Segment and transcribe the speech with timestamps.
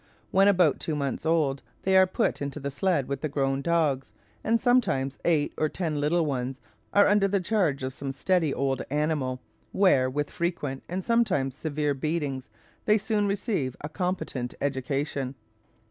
[0.31, 4.11] When about two months old, they are put into the sledge with the grown dogs,
[4.43, 6.59] and sometimes eight or ten little ones
[6.91, 9.41] are under the charge of some steady old animal,
[9.71, 12.49] where, with frequent and sometimes severe beatings,
[12.85, 15.35] they soon receive a competent education.